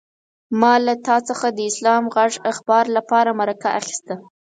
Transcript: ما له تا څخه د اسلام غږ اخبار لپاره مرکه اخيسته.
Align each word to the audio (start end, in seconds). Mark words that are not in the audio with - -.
ما 0.59 0.73
له 0.85 0.93
تا 1.05 1.15
څخه 1.29 1.47
د 1.51 1.59
اسلام 1.71 2.03
غږ 2.15 2.33
اخبار 2.51 2.85
لپاره 2.97 3.37
مرکه 3.41 3.67
اخيسته. 3.79 4.15